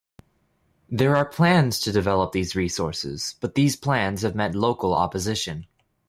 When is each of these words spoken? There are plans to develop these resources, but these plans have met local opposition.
There 0.89 1.15
are 1.15 1.27
plans 1.29 1.77
to 1.81 1.91
develop 1.91 2.31
these 2.31 2.55
resources, 2.55 3.35
but 3.39 3.53
these 3.53 3.75
plans 3.75 4.23
have 4.23 4.33
met 4.33 4.55
local 4.55 4.95
opposition. 4.95 5.67